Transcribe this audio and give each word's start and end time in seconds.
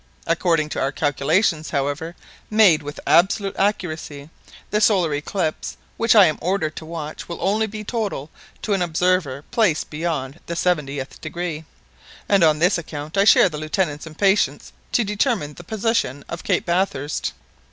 According 0.25 0.69
to 0.69 0.79
our 0.81 0.91
calculations, 0.91 1.69
however, 1.69 2.15
made 2.49 2.81
with 2.81 2.99
absolute 3.05 3.55
accuracy, 3.55 4.31
the 4.71 4.81
solar 4.81 5.13
eclipse 5.13 5.77
which 5.95 6.15
I 6.15 6.25
am 6.25 6.39
ordered 6.41 6.75
to 6.77 6.87
watch 6.87 7.29
will 7.29 7.37
only 7.39 7.67
be 7.67 7.83
total 7.83 8.31
to 8.63 8.73
an 8.73 8.81
observer 8.81 9.43
placed 9.51 9.91
beyond 9.91 10.39
the 10.47 10.55
seventieth 10.55 11.21
degree, 11.21 11.65
and 12.27 12.43
on 12.43 12.57
this 12.57 12.79
account 12.79 13.15
I 13.15 13.25
share 13.25 13.47
the 13.47 13.59
Lieutenant's 13.59 14.07
impatience 14.07 14.73
to 14.91 15.03
determine 15.03 15.53
the 15.53 15.63
position 15.63 16.25
of 16.27 16.43
Cape 16.43 16.65
Bathurst." 16.65 17.33